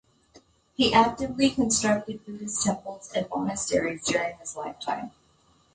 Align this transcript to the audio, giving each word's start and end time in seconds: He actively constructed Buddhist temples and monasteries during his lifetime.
He 0.73 0.91
actively 0.95 1.51
constructed 1.51 2.25
Buddhist 2.25 2.63
temples 2.63 3.11
and 3.13 3.29
monasteries 3.29 4.03
during 4.03 4.35
his 4.37 4.55
lifetime. 4.55 5.11